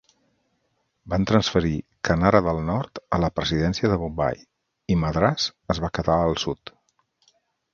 Van 1.13 1.25
transferir 1.31 1.73
Kanara 2.09 2.41
del 2.47 2.61
nord 2.69 3.01
a 3.17 3.19
la 3.25 3.31
Presidència 3.41 3.91
de 3.93 3.99
Bombai, 4.05 4.41
i 4.95 4.99
Madràs 5.05 5.47
es 5.75 5.83
va 5.85 5.93
quedar 5.99 6.17
el 6.33 6.39
sud. 6.47 6.75